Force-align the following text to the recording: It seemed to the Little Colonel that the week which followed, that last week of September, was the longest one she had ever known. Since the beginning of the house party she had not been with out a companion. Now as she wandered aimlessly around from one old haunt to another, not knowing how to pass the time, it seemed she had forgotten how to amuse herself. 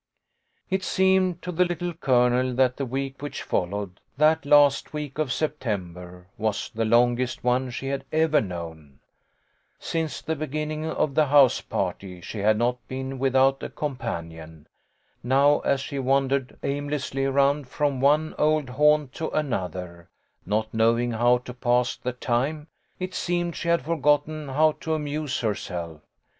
It 0.67 0.83
seemed 0.83 1.43
to 1.43 1.51
the 1.51 1.63
Little 1.63 1.93
Colonel 1.93 2.55
that 2.55 2.77
the 2.77 2.87
week 2.87 3.21
which 3.21 3.43
followed, 3.43 3.99
that 4.17 4.47
last 4.47 4.93
week 4.93 5.19
of 5.19 5.31
September, 5.31 6.25
was 6.39 6.71
the 6.73 6.85
longest 6.85 7.43
one 7.43 7.69
she 7.69 7.89
had 7.89 8.03
ever 8.11 8.41
known. 8.41 8.97
Since 9.77 10.23
the 10.23 10.35
beginning 10.35 10.85
of 10.87 11.13
the 11.13 11.27
house 11.27 11.61
party 11.61 12.19
she 12.19 12.39
had 12.39 12.57
not 12.57 12.77
been 12.87 13.19
with 13.19 13.35
out 13.35 13.61
a 13.61 13.69
companion. 13.69 14.65
Now 15.21 15.59
as 15.59 15.81
she 15.81 15.99
wandered 15.99 16.57
aimlessly 16.63 17.25
around 17.25 17.67
from 17.67 18.01
one 18.01 18.33
old 18.39 18.69
haunt 18.71 19.13
to 19.13 19.29
another, 19.29 20.09
not 20.47 20.73
knowing 20.73 21.11
how 21.11 21.37
to 21.45 21.53
pass 21.53 21.95
the 21.95 22.13
time, 22.13 22.65
it 22.97 23.13
seemed 23.13 23.55
she 23.55 23.67
had 23.69 23.83
forgotten 23.85 24.47
how 24.49 24.71
to 24.79 24.95
amuse 24.95 25.41
herself. 25.41 26.01